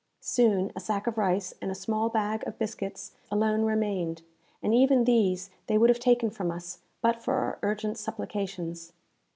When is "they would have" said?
5.67-5.99